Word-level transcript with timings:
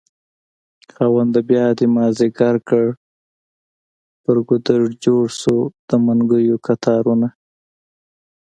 خاونده 0.93 1.39
بيادی 1.49 1.87
مازد 1.95 2.21
يګر 2.29 2.55
کړ 2.69 2.85
په 4.23 4.31
ګودر 4.47 4.81
جوړشو 5.03 5.57
دمنګيو 5.89 6.57
کتارونه 6.67 7.27